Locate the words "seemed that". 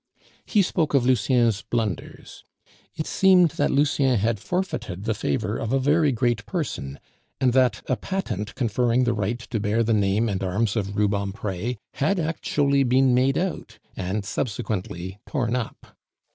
3.05-3.69